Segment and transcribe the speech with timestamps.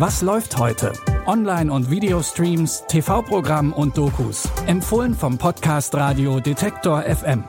[0.00, 0.94] Was läuft heute?
[1.26, 4.48] Online- und Videostreams, TV-Programm und Dokus.
[4.66, 7.44] Empfohlen vom Podcast Radio Detektor FM.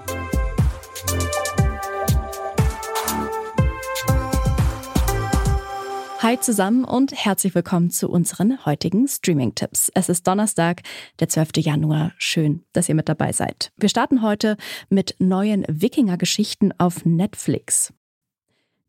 [6.20, 9.90] Hi zusammen und herzlich willkommen zu unseren heutigen Streaming-Tipps.
[9.96, 10.82] Es ist Donnerstag,
[11.22, 11.52] der 12.
[11.60, 12.12] Januar.
[12.18, 13.72] Schön, dass ihr mit dabei seid.
[13.78, 14.58] Wir starten heute
[14.90, 17.94] mit neuen Wikinger-Geschichten auf Netflix.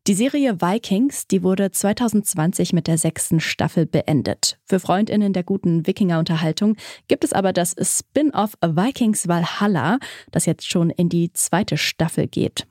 [0.05, 4.59] Die Serie Vikings, die wurde 2020 mit der sechsten Staffel beendet.
[4.65, 6.75] Für Freundinnen der guten Wikinger-Unterhaltung
[7.07, 12.67] gibt es aber das Spin-off Vikings Valhalla, das jetzt schon in die zweite Staffel geht.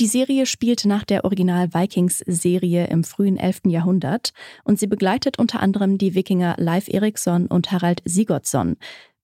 [0.00, 3.60] Die Serie spielt nach der Original Vikings-Serie im frühen 11.
[3.68, 4.32] Jahrhundert
[4.64, 8.76] und sie begleitet unter anderem die Wikinger Leif Eriksson und Harald Sigurdsson.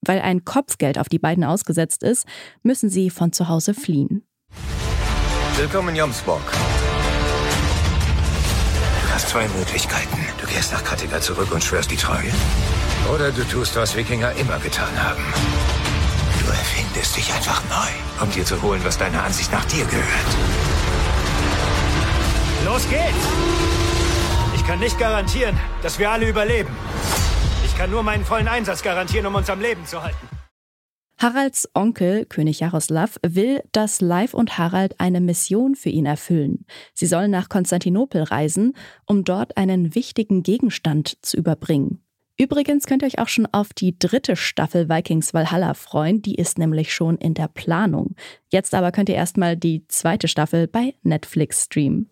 [0.03, 2.25] Weil ein Kopfgeld auf die beiden ausgesetzt ist,
[2.63, 4.23] müssen sie von zu Hause fliehen.
[5.57, 6.53] Willkommen in Jomsborg
[9.29, 10.27] zwei Möglichkeiten.
[10.41, 12.33] Du kehrst nach Kattegat zurück und schwörst die Treue.
[13.13, 15.23] Oder du tust, was Wikinger immer getan haben.
[16.41, 20.31] Du erfindest dich einfach neu, um dir zu holen, was deiner Ansicht nach dir gehört.
[22.65, 23.27] Los geht's!
[24.55, 26.75] Ich kann nicht garantieren, dass wir alle überleben.
[27.67, 30.38] Ich kann nur meinen vollen Einsatz garantieren, um uns am Leben zu halten.
[31.19, 36.65] Haralds Onkel, König Jaroslav, will, dass Leif und Harald eine Mission für ihn erfüllen.
[36.95, 38.75] Sie sollen nach Konstantinopel reisen,
[39.05, 42.05] um dort einen wichtigen Gegenstand zu überbringen.
[42.41, 46.57] Übrigens könnt ihr euch auch schon auf die dritte Staffel Vikings Valhalla freuen, die ist
[46.57, 48.15] nämlich schon in der Planung.
[48.49, 52.11] Jetzt aber könnt ihr erstmal die zweite Staffel bei Netflix streamen.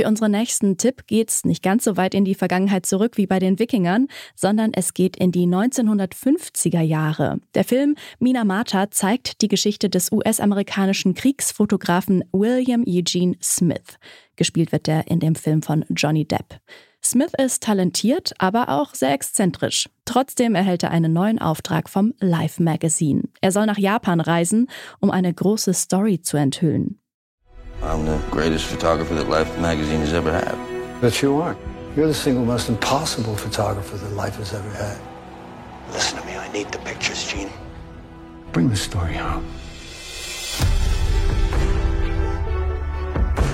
[0.00, 3.38] Für unseren nächsten Tipp geht's nicht ganz so weit in die Vergangenheit zurück wie bei
[3.38, 7.38] den Wikingern, sondern es geht in die 1950er Jahre.
[7.54, 13.98] Der Film Minamata zeigt die Geschichte des US-amerikanischen Kriegsfotografen William Eugene Smith.
[14.36, 16.60] Gespielt wird er in dem Film von Johnny Depp.
[17.04, 19.90] Smith ist talentiert, aber auch sehr exzentrisch.
[20.06, 23.24] Trotzdem erhält er einen neuen Auftrag vom Life Magazine.
[23.42, 27.00] Er soll nach Japan reisen, um eine große Story zu enthüllen.
[27.82, 31.00] I'm the greatest photographer that Life magazine has ever had.
[31.00, 31.56] But you are.
[31.96, 35.00] You're the single most impossible photographer that Life has ever had.
[35.92, 37.50] Listen to me, I need the pictures, Gene.
[38.52, 39.46] Bring the story home.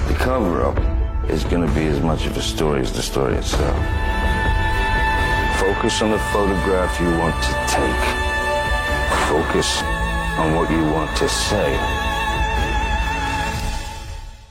[0.09, 0.79] The cover up
[1.31, 3.77] is going to be as much of a story as the story itself.
[5.61, 8.27] Focus on the photograph you want to take.
[9.29, 9.83] Focus
[10.39, 12.06] on what you want to say.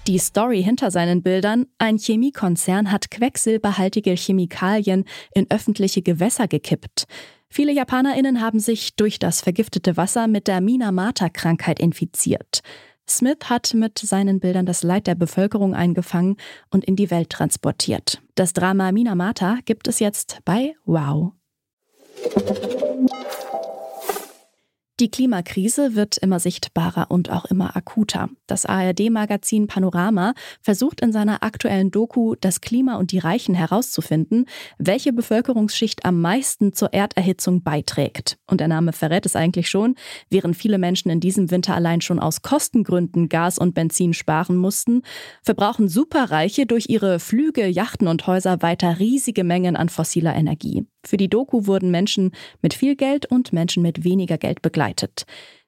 [0.07, 7.05] Die Story hinter seinen Bildern, ein Chemiekonzern hat quecksilberhaltige Chemikalien in öffentliche Gewässer gekippt.
[7.49, 12.59] Viele Japanerinnen haben sich durch das vergiftete Wasser mit der Minamata-Krankheit infiziert.
[13.09, 16.37] Smith hat mit seinen Bildern das Leid der Bevölkerung eingefangen
[16.69, 18.21] und in die Welt transportiert.
[18.35, 21.33] Das Drama Minamata gibt es jetzt bei Wow.
[25.01, 28.29] Die Klimakrise wird immer sichtbarer und auch immer akuter.
[28.47, 34.45] Das ARD-Magazin Panorama versucht in seiner aktuellen Doku Das Klima und die Reichen herauszufinden,
[34.77, 38.37] welche Bevölkerungsschicht am meisten zur Erderhitzung beiträgt.
[38.47, 39.95] Und der Name verrät es eigentlich schon,
[40.29, 45.01] während viele Menschen in diesem Winter allein schon aus Kostengründen Gas und Benzin sparen mussten,
[45.43, 50.85] verbrauchen Superreiche durch ihre Flüge, Yachten und Häuser weiter riesige Mengen an fossiler Energie.
[51.05, 55.25] Für die Doku wurden Menschen mit viel Geld und Menschen mit weniger Geld begleitet.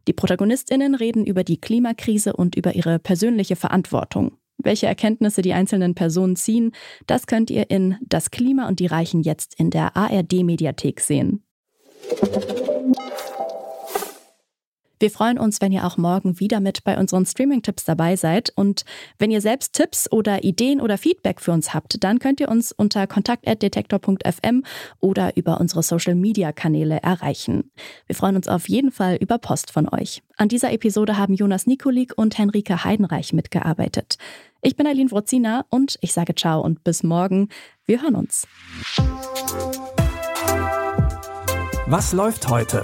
[0.07, 4.37] Die Protagonistinnen reden über die Klimakrise und über ihre persönliche Verantwortung.
[4.57, 6.71] Welche Erkenntnisse die einzelnen Personen ziehen,
[7.05, 11.43] das könnt ihr in Das Klima und die Reichen jetzt in der ARD Mediathek sehen.
[14.99, 18.51] Wir freuen uns, wenn ihr auch morgen wieder mit bei unseren Streaming-Tipps dabei seid.
[18.55, 18.83] Und
[19.19, 22.71] wenn ihr selbst Tipps oder Ideen oder Feedback für uns habt, dann könnt ihr uns
[22.71, 24.63] unter kontakt.detektor.fm
[24.99, 27.71] oder über unsere Social-Media-Kanäle erreichen.
[28.07, 30.23] Wir freuen uns auf jeden Fall über Post von euch.
[30.37, 34.17] An dieser Episode haben Jonas Nikolik und Henrike Heidenreich mitgearbeitet.
[34.61, 37.49] Ich bin Aline Wrozina und ich sage ciao und bis morgen.
[37.85, 38.47] Wir hören uns.
[41.85, 42.83] Was läuft heute?